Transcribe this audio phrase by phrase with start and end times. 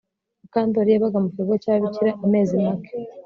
[0.41, 2.93] Mukandoli yabaga mu kigo cyababikira amezi make